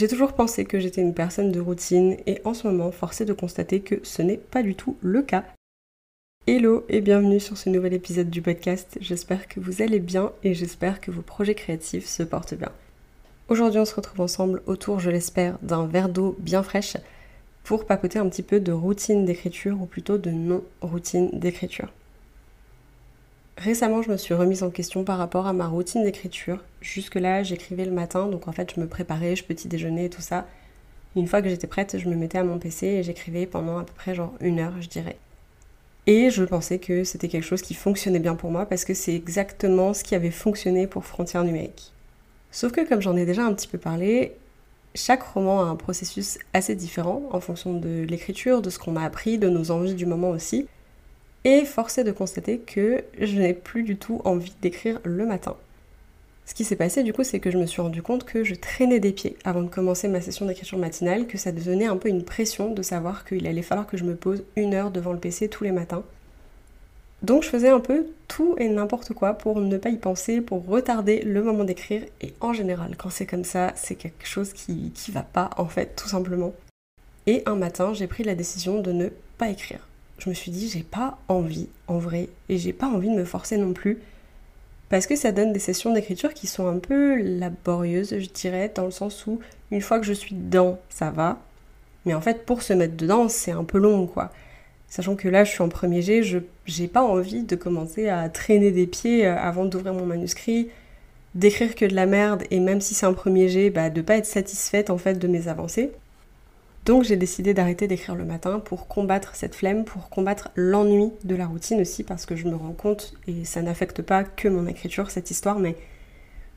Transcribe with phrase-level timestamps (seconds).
[0.00, 3.34] j'ai toujours pensé que j'étais une personne de routine et en ce moment, forcé de
[3.34, 5.44] constater que ce n'est pas du tout le cas.
[6.46, 8.96] Hello et bienvenue sur ce nouvel épisode du podcast.
[9.02, 12.72] J'espère que vous allez bien et j'espère que vos projets créatifs se portent bien.
[13.50, 16.96] Aujourd'hui, on se retrouve ensemble autour, je l'espère, d'un verre d'eau bien fraîche
[17.62, 21.92] pour papoter un petit peu de routine d'écriture ou plutôt de non-routine d'écriture.
[23.60, 26.64] Récemment, je me suis remise en question par rapport à ma routine d'écriture.
[26.80, 30.22] Jusque-là, j'écrivais le matin, donc en fait, je me préparais, je petit déjeuner et tout
[30.22, 30.46] ça.
[31.14, 33.84] Une fois que j'étais prête, je me mettais à mon PC et j'écrivais pendant à
[33.84, 35.18] peu près genre une heure, je dirais.
[36.06, 39.14] Et je pensais que c'était quelque chose qui fonctionnait bien pour moi parce que c'est
[39.14, 41.92] exactement ce qui avait fonctionné pour Frontières numériques.
[42.50, 44.32] Sauf que comme j'en ai déjà un petit peu parlé,
[44.94, 49.04] chaque roman a un processus assez différent en fonction de l'écriture, de ce qu'on a
[49.04, 50.66] appris, de nos envies du moment aussi.
[51.44, 55.56] Et force est de constater que je n'ai plus du tout envie d'écrire le matin.
[56.44, 58.54] Ce qui s'est passé du coup, c'est que je me suis rendu compte que je
[58.54, 62.08] traînais des pieds avant de commencer ma session d'écriture matinale, que ça devenait un peu
[62.08, 65.18] une pression de savoir qu'il allait falloir que je me pose une heure devant le
[65.18, 66.02] PC tous les matins.
[67.22, 70.66] Donc je faisais un peu tout et n'importe quoi pour ne pas y penser, pour
[70.66, 72.02] retarder le moment d'écrire.
[72.20, 75.66] Et en général, quand c'est comme ça, c'est quelque chose qui, qui va pas en
[75.66, 76.52] fait, tout simplement.
[77.26, 79.08] Et un matin, j'ai pris la décision de ne
[79.38, 79.86] pas écrire
[80.20, 83.24] je me suis dit j'ai pas envie en vrai et j'ai pas envie de me
[83.24, 83.98] forcer non plus
[84.90, 88.84] parce que ça donne des sessions d'écriture qui sont un peu laborieuses, je dirais, dans
[88.84, 89.38] le sens où
[89.70, 91.38] une fois que je suis dedans, ça va.
[92.04, 94.32] Mais en fait, pour se mettre dedans, c'est un peu long, quoi.
[94.88, 98.28] Sachant que là, je suis en premier jet, je j'ai pas envie de commencer à
[98.28, 100.68] traîner des pieds euh, avant d'ouvrir mon manuscrit,
[101.36, 104.16] d'écrire que de la merde, et même si c'est un premier jet, bah, de pas
[104.16, 105.92] être satisfaite en fait de mes avancées.
[106.90, 111.36] Donc j'ai décidé d'arrêter d'écrire le matin pour combattre cette flemme, pour combattre l'ennui de
[111.36, 114.66] la routine aussi, parce que je me rends compte, et ça n'affecte pas que mon
[114.66, 115.76] écriture, cette histoire, mais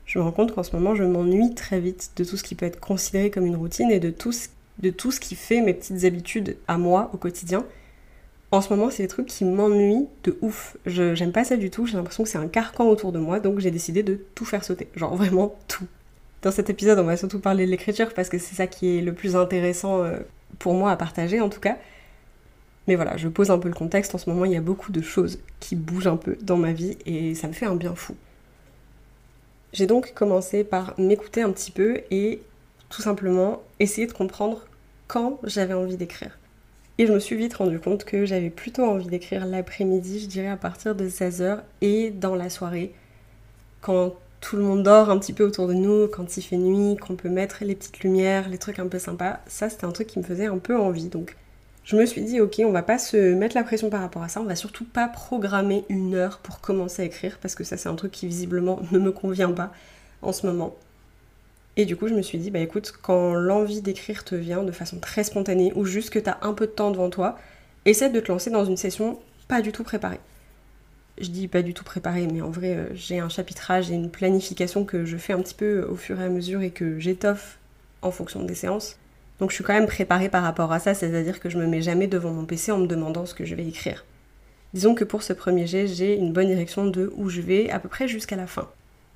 [0.06, 2.56] je me rends compte qu'en ce moment je m'ennuie très vite de tout ce qui
[2.56, 6.56] peut être considéré comme une routine et de tout ce, qui fait mes petites habitudes
[6.66, 7.64] à moi au quotidien.
[8.50, 10.76] En ce moment, c'est des trucs qui m'ennuient de ouf.
[10.84, 13.38] Je j'aime pas ça du tout, j'ai l'impression que c'est un carcan autour de moi,
[13.38, 14.88] donc j'ai décidé de tout faire sauter.
[14.96, 15.86] Genre vraiment tout.
[16.44, 19.00] Dans cet épisode, on va surtout parler de l'écriture parce que c'est ça qui est
[19.00, 20.18] le plus intéressant euh,
[20.58, 21.78] pour moi à partager en tout cas.
[22.86, 24.14] Mais voilà, je pose un peu le contexte.
[24.14, 26.74] En ce moment, il y a beaucoup de choses qui bougent un peu dans ma
[26.74, 28.14] vie et ça me fait un bien fou.
[29.72, 32.42] J'ai donc commencé par m'écouter un petit peu et
[32.90, 34.66] tout simplement essayer de comprendre
[35.08, 36.38] quand j'avais envie d'écrire.
[36.98, 40.48] Et je me suis vite rendu compte que j'avais plutôt envie d'écrire l'après-midi, je dirais
[40.48, 42.92] à partir de 16h et dans la soirée,
[43.80, 44.12] quand
[44.44, 47.16] tout le monde dort un petit peu autour de nous quand il fait nuit, qu'on
[47.16, 49.40] peut mettre les petites lumières, les trucs un peu sympas.
[49.46, 51.08] Ça, c'était un truc qui me faisait un peu envie.
[51.08, 51.34] Donc,
[51.84, 54.28] je me suis dit, ok, on va pas se mettre la pression par rapport à
[54.28, 54.42] ça.
[54.42, 57.88] On va surtout pas programmer une heure pour commencer à écrire parce que ça, c'est
[57.88, 59.72] un truc qui visiblement ne me convient pas
[60.20, 60.76] en ce moment.
[61.78, 64.72] Et du coup, je me suis dit, bah écoute, quand l'envie d'écrire te vient de
[64.72, 67.38] façon très spontanée ou juste que t'as un peu de temps devant toi,
[67.86, 69.18] essaie de te lancer dans une session
[69.48, 70.20] pas du tout préparée
[71.20, 74.10] je dis pas du tout préparé, mais en vrai, euh, j'ai un chapitrage et une
[74.10, 77.58] planification que je fais un petit peu au fur et à mesure et que j'étoffe
[78.02, 78.98] en fonction des séances.
[79.38, 81.82] Donc je suis quand même préparée par rapport à ça, c'est-à-dire que je me mets
[81.82, 84.04] jamais devant mon PC en me demandant ce que je vais écrire.
[84.74, 87.78] Disons que pour ce premier jet, j'ai une bonne direction de où je vais à
[87.78, 88.68] peu près jusqu'à la fin.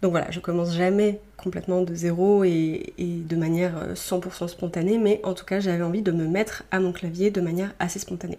[0.03, 4.99] Donc voilà, je commence jamais complètement de zéro et, et de manière 100% euh, spontanée,
[4.99, 7.99] mais en tout cas j'avais envie de me mettre à mon clavier de manière assez
[7.99, 8.39] spontanée.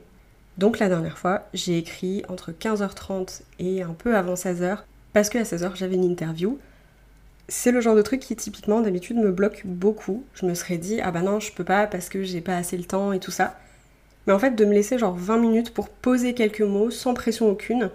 [0.60, 4.80] Donc la dernière fois, j'ai écrit entre 15h30 et un peu avant 16h,
[5.14, 6.60] parce qu'à 16h j'avais une interview.
[7.48, 10.26] C'est le genre de truc qui typiquement d'habitude me bloque beaucoup.
[10.34, 12.76] Je me serais dit, ah bah non, je peux pas parce que j'ai pas assez
[12.76, 13.58] le temps et tout ça.
[14.28, 17.50] Mais en fait, de me laisser genre 20 minutes pour poser quelques mots sans pression
[17.50, 17.90] aucune,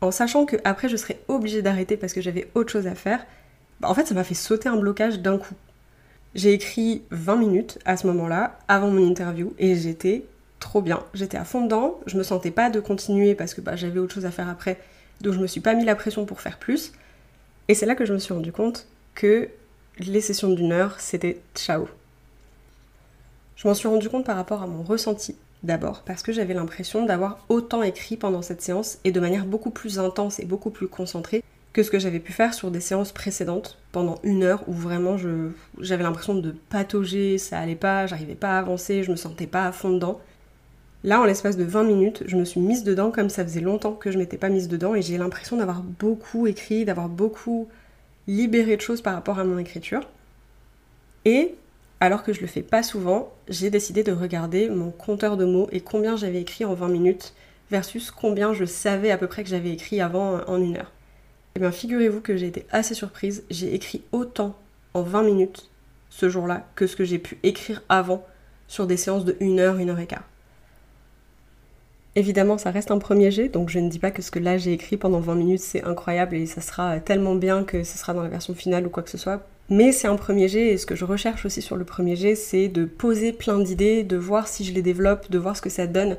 [0.00, 3.26] en sachant que après je serais obligée d'arrêter parce que j'avais autre chose à faire,
[3.80, 5.54] bah en fait ça m'a fait sauter un blocage d'un coup.
[6.34, 10.24] J'ai écrit 20 minutes à ce moment-là, avant mon interview, et j'étais
[10.60, 11.02] trop bien.
[11.14, 14.14] J'étais à fond dedans, je me sentais pas de continuer parce que bah, j'avais autre
[14.14, 14.78] chose à faire après,
[15.20, 16.92] donc je me suis pas mis la pression pour faire plus.
[17.68, 19.48] Et c'est là que je me suis rendu compte que
[19.98, 21.88] les sessions d'une heure, c'était ciao.
[23.56, 27.04] Je m'en suis rendu compte par rapport à mon ressenti d'abord, parce que j'avais l'impression
[27.04, 30.88] d'avoir autant écrit pendant cette séance et de manière beaucoup plus intense et beaucoup plus
[30.88, 31.42] concentrée
[31.72, 35.16] que ce que j'avais pu faire sur des séances précédentes pendant une heure où vraiment
[35.78, 39.66] j'avais l'impression de patauger, ça allait pas, j'arrivais pas à avancer, je me sentais pas
[39.66, 40.20] à fond dedans.
[41.02, 43.92] Là, en l'espace de 20 minutes, je me suis mise dedans comme ça faisait longtemps
[43.92, 47.68] que je m'étais pas mise dedans et j'ai l'impression d'avoir beaucoup écrit, d'avoir beaucoup
[48.26, 50.02] libéré de choses par rapport à mon écriture.
[51.24, 51.54] Et
[52.00, 55.68] alors que je le fais pas souvent, j'ai décidé de regarder mon compteur de mots
[55.72, 57.34] et combien j'avais écrit en 20 minutes
[57.70, 60.92] versus combien je savais à peu près que j'avais écrit avant en une heure.
[61.56, 63.44] Eh bien, figurez-vous que j'ai été assez surprise.
[63.50, 64.54] J'ai écrit autant
[64.92, 65.70] en 20 minutes
[66.10, 68.24] ce jour-là que ce que j'ai pu écrire avant
[68.68, 70.29] sur des séances de 1 heure, 1 heure et quart.
[72.16, 74.58] Évidemment, ça reste un premier jet, donc je ne dis pas que ce que là
[74.58, 78.14] j'ai écrit pendant 20 minutes c'est incroyable et ça sera tellement bien que ce sera
[78.14, 79.46] dans la version finale ou quoi que ce soit.
[79.68, 82.34] Mais c'est un premier jet et ce que je recherche aussi sur le premier jet,
[82.34, 85.70] c'est de poser plein d'idées, de voir si je les développe, de voir ce que
[85.70, 86.16] ça donne,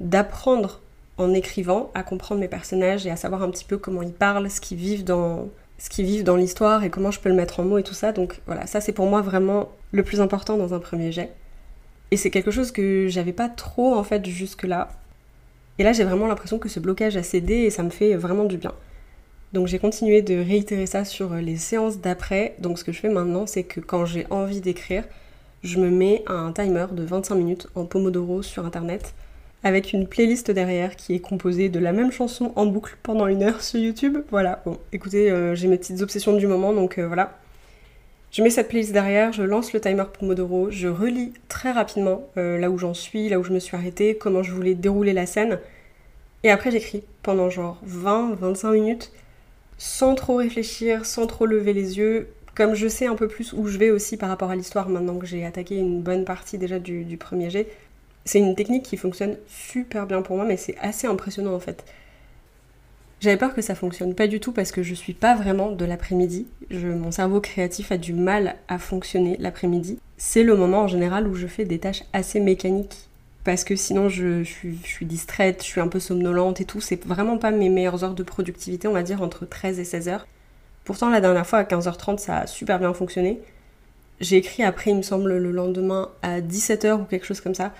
[0.00, 0.80] d'apprendre
[1.18, 4.50] en écrivant à comprendre mes personnages et à savoir un petit peu comment ils parlent,
[4.50, 5.48] ce qu'ils vivent dans
[5.78, 8.12] ce vivent dans l'histoire et comment je peux le mettre en mots et tout ça.
[8.12, 11.32] Donc voilà, ça c'est pour moi vraiment le plus important dans un premier jet.
[12.10, 14.88] Et c'est quelque chose que j'avais pas trop en fait jusque-là.
[15.78, 18.44] Et là j'ai vraiment l'impression que ce blocage a cédé et ça me fait vraiment
[18.44, 18.72] du bien.
[19.52, 22.56] Donc j'ai continué de réitérer ça sur les séances d'après.
[22.58, 25.04] Donc ce que je fais maintenant, c'est que quand j'ai envie d'écrire,
[25.62, 29.14] je me mets un timer de 25 minutes en Pomodoro sur internet
[29.64, 33.42] avec une playlist derrière qui est composée de la même chanson en boucle pendant une
[33.42, 34.18] heure sur YouTube.
[34.30, 37.36] Voilà, bon, écoutez, euh, j'ai mes petites obsessions du moment, donc euh, voilà.
[38.36, 42.58] Je mets cette playlist derrière, je lance le timer Pomodoro, je relis très rapidement euh,
[42.58, 45.24] là où j'en suis, là où je me suis arrêtée, comment je voulais dérouler la
[45.24, 45.58] scène.
[46.42, 49.10] Et après j'écris pendant genre 20-25 minutes,
[49.78, 52.28] sans trop réfléchir, sans trop lever les yeux.
[52.54, 55.16] Comme je sais un peu plus où je vais aussi par rapport à l'histoire maintenant
[55.16, 57.68] que j'ai attaqué une bonne partie déjà du, du premier jet,
[58.26, 61.86] c'est une technique qui fonctionne super bien pour moi, mais c'est assez impressionnant en fait.
[63.20, 65.84] J'avais peur que ça fonctionne pas du tout parce que je suis pas vraiment de
[65.84, 66.46] l'après-midi.
[66.70, 69.98] mon cerveau créatif a du mal à fonctionner l'après-midi.
[70.18, 73.08] C'est le moment en général où je fais des tâches assez mécaniques.
[73.42, 76.80] Parce que sinon je, suis, distraite, je suis un peu somnolente et tout.
[76.80, 80.08] C'est vraiment pas mes meilleures heures de productivité, on va dire entre 13 et 16
[80.08, 80.26] heures.
[80.84, 83.40] Pourtant la dernière fois à 15h30 ça a super bien fonctionné.
[84.20, 87.72] J'ai écrit après il me semble le lendemain à 17h ou quelque chose comme ça.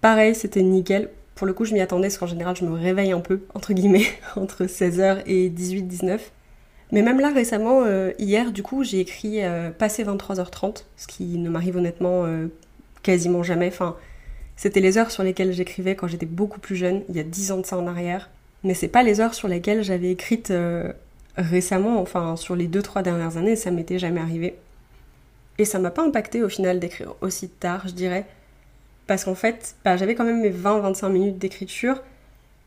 [0.00, 1.10] Pareil, c'était nickel.
[1.36, 3.74] Pour le coup, je m'y attendais parce qu'en général, je me réveille un peu, entre
[3.74, 4.06] guillemets,
[4.36, 6.18] entre 16h et 18-19.
[6.92, 11.24] Mais même là, récemment, euh, hier, du coup, j'ai écrit euh, passé 23h30, ce qui
[11.36, 12.46] ne m'arrive honnêtement euh,
[13.02, 13.68] quasiment jamais.
[13.68, 13.96] Enfin,
[14.56, 17.52] c'était les heures sur lesquelles j'écrivais quand j'étais beaucoup plus jeune, il y a 10
[17.52, 18.30] ans de ça en arrière.
[18.64, 20.52] Mais c'est pas les heures sur lesquelles j'avais écrite
[21.36, 24.56] récemment, enfin, sur les 2-3 dernières années, ça m'était jamais arrivé.
[25.58, 28.24] Et ça m'a pas impacté au final d'écrire aussi tard, je dirais
[29.06, 32.02] parce qu'en fait, bah, j'avais quand même mes 20-25 minutes d'écriture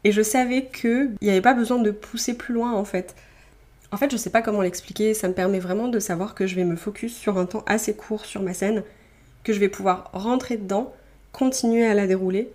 [0.03, 3.15] et je savais qu'il n'y avait pas besoin de pousser plus loin en fait.
[3.91, 6.55] En fait, je sais pas comment l'expliquer, ça me permet vraiment de savoir que je
[6.55, 8.83] vais me focus sur un temps assez court sur ma scène,
[9.43, 10.93] que je vais pouvoir rentrer dedans,
[11.31, 12.49] continuer à la dérouler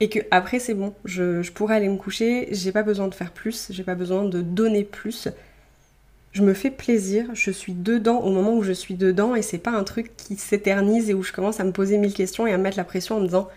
[0.00, 3.14] et que après c'est bon, je, je pourrais aller me coucher, j'ai pas besoin de
[3.14, 5.28] faire plus, j'ai pas besoin de donner plus,
[6.34, 9.58] je me fais plaisir, je suis dedans au moment où je suis dedans et c'est
[9.58, 12.52] pas un truc qui s'éternise et où je commence à me poser mille questions et
[12.52, 13.48] à me mettre la pression en me disant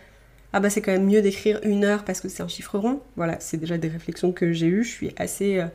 [0.54, 3.02] ah bah c'est quand même mieux d'écrire une heure parce que c'est un chiffre rond.
[3.16, 5.60] Voilà, c'est déjà des réflexions que j'ai eues, je suis assez...
[5.60, 5.66] Euh,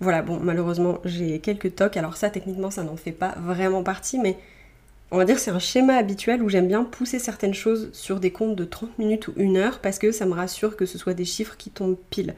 [0.00, 4.18] voilà, bon, malheureusement j'ai quelques tocs, alors ça techniquement ça n'en fait pas vraiment partie,
[4.18, 4.36] mais
[5.10, 8.30] on va dire c'est un schéma habituel où j'aime bien pousser certaines choses sur des
[8.30, 11.14] comptes de 30 minutes ou une heure parce que ça me rassure que ce soit
[11.14, 12.34] des chiffres qui tombent pile.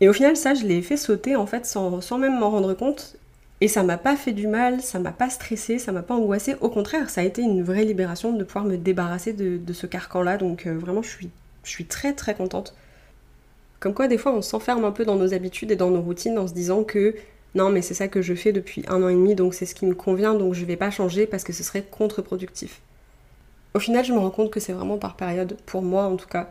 [0.00, 3.16] Et au final, ça, je l'ai fait sauter en fait sans, même m'en rendre compte.
[3.60, 6.56] Et ça m'a pas fait du mal, ça m'a pas stressé, ça m'a pas angoissé.
[6.62, 10.38] Au contraire, ça a été une vraie libération de pouvoir me débarrasser de, ce carcan-là.
[10.38, 11.30] Donc euh, vraiment, je suis,
[11.64, 12.74] je suis très très contente.
[13.78, 16.38] Comme quoi, des fois, on s'enferme un peu dans nos habitudes et dans nos routines
[16.38, 17.14] en se disant que
[17.54, 19.74] non, mais c'est ça que je fais depuis un an et demi, donc c'est ce
[19.74, 22.80] qui me convient, donc je vais pas changer parce que ce serait contre-productif.
[23.74, 26.28] Au final, je me rends compte que c'est vraiment par période, pour moi en tout
[26.28, 26.50] cas.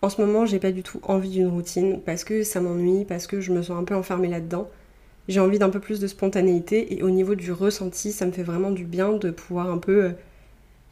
[0.00, 3.26] En ce moment, j'ai pas du tout envie d'une routine parce que ça m'ennuie, parce
[3.26, 4.70] que je me sens un peu enfermée là-dedans.
[5.26, 8.44] J'ai envie d'un peu plus de spontanéité et au niveau du ressenti, ça me fait
[8.44, 10.10] vraiment du bien de pouvoir un peu euh,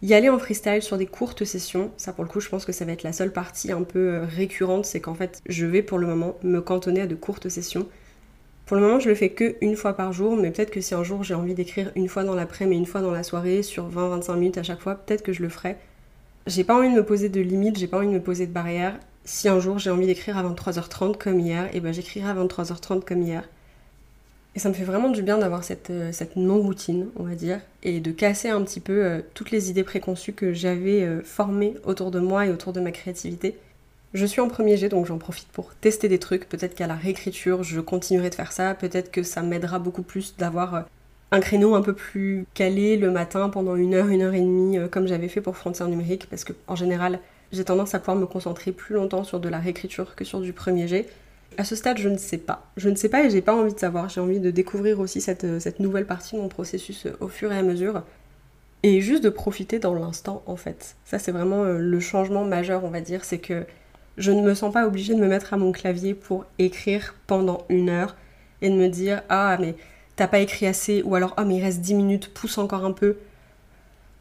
[0.02, 1.90] y aller en freestyle sur des courtes sessions.
[1.96, 4.14] Ça, pour le coup, je pense que ça va être la seule partie un peu
[4.14, 7.48] euh, récurrente, c'est qu'en fait, je vais pour le moment me cantonner à de courtes
[7.48, 7.86] sessions.
[8.66, 10.94] Pour le moment, je le fais que une fois par jour, mais peut-être que si
[10.94, 13.62] un jour j'ai envie d'écrire une fois dans l'après, mais une fois dans la soirée,
[13.62, 15.76] sur 20-25 minutes à chaque fois, peut-être que je le ferai.
[16.46, 18.52] J'ai pas envie de me poser de limites, j'ai pas envie de me poser de
[18.52, 18.96] barrières.
[19.24, 22.34] Si un jour j'ai envie d'écrire à 23h30 comme hier, et eh ben j'écrirai à
[22.34, 23.42] 23h30 comme hier.
[24.54, 27.60] Et ça me fait vraiment du bien d'avoir cette, euh, cette non-routine, on va dire,
[27.82, 31.74] et de casser un petit peu euh, toutes les idées préconçues que j'avais euh, formées
[31.84, 33.58] autour de moi et autour de ma créativité.
[34.14, 36.48] Je suis en premier jet, donc j'en profite pour tester des trucs.
[36.48, 38.74] Peut-être qu'à la réécriture, je continuerai de faire ça.
[38.74, 40.86] Peut-être que ça m'aidera beaucoup plus d'avoir
[41.36, 44.78] un créneau un peu plus calé le matin pendant une heure, une heure et demie,
[44.78, 47.20] euh, comme j'avais fait pour Frontières numérique, parce que en général,
[47.52, 50.52] j'ai tendance à pouvoir me concentrer plus longtemps sur de la réécriture que sur du
[50.52, 51.06] premier jet.
[51.58, 52.66] À ce stade, je ne sais pas.
[52.76, 54.08] Je ne sais pas et j'ai pas envie de savoir.
[54.08, 57.52] J'ai envie de découvrir aussi cette, euh, cette nouvelle partie de mon processus au fur
[57.52, 58.02] et à mesure
[58.82, 60.96] et juste de profiter dans l'instant en fait.
[61.04, 63.64] Ça c'est vraiment le changement majeur on va dire, c'est que
[64.16, 67.64] je ne me sens pas obligée de me mettre à mon clavier pour écrire pendant
[67.68, 68.16] une heure
[68.60, 69.74] et de me dire ah mais
[70.16, 72.92] t'as pas écrit assez ou alors ah mais il reste 10 minutes, pousse encore un
[72.92, 73.16] peu.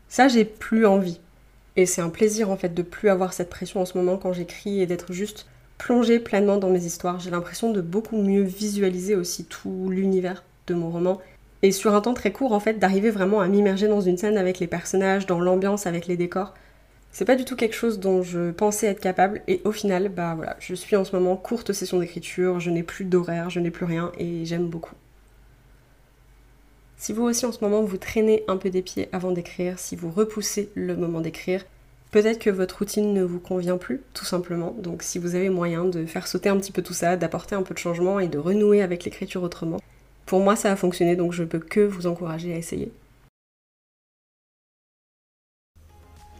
[0.09, 1.19] Ça j'ai plus envie.
[1.77, 4.33] Et c'est un plaisir en fait de plus avoir cette pression en ce moment quand
[4.33, 5.47] j'écris et d'être juste
[5.77, 7.19] plongée pleinement dans mes histoires.
[7.19, 11.19] J'ai l'impression de beaucoup mieux visualiser aussi tout l'univers de mon roman.
[11.61, 14.37] Et sur un temps très court en fait d'arriver vraiment à m'immerger dans une scène
[14.37, 16.53] avec les personnages, dans l'ambiance, avec les décors.
[17.11, 20.33] C'est pas du tout quelque chose dont je pensais être capable et au final, bah
[20.35, 23.71] voilà, je suis en ce moment courte session d'écriture, je n'ai plus d'horaire, je n'ai
[23.71, 24.95] plus rien et j'aime beaucoup.
[27.05, 29.95] Si vous aussi en ce moment vous traînez un peu des pieds avant d'écrire, si
[29.95, 31.63] vous repoussez le moment d'écrire,
[32.09, 34.75] peut-être que votre routine ne vous convient plus, tout simplement.
[34.79, 37.61] Donc si vous avez moyen de faire sauter un petit peu tout ça, d'apporter un
[37.61, 39.79] peu de changement et de renouer avec l'écriture autrement,
[40.25, 42.91] pour moi ça a fonctionné donc je peux que vous encourager à essayer.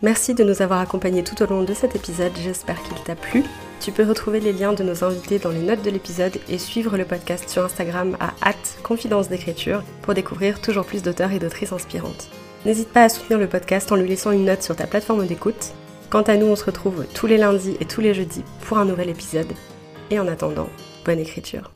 [0.01, 3.43] Merci de nous avoir accompagnés tout au long de cet épisode, j'espère qu'il t'a plu.
[3.85, 6.97] Tu peux retrouver les liens de nos invités dans les notes de l'épisode et suivre
[6.97, 8.51] le podcast sur Instagram à
[8.81, 12.31] confidence d'écriture pour découvrir toujours plus d'auteurs et d'autrices inspirantes.
[12.65, 15.73] N'hésite pas à soutenir le podcast en lui laissant une note sur ta plateforme d'écoute.
[16.09, 18.85] Quant à nous, on se retrouve tous les lundis et tous les jeudis pour un
[18.85, 19.53] nouvel épisode.
[20.09, 20.69] Et en attendant,
[21.05, 21.74] bonne écriture.